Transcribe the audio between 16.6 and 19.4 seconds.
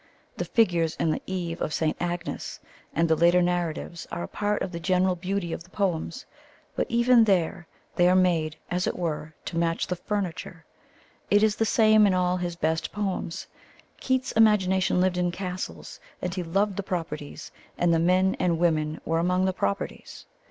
the properties, and the men and women were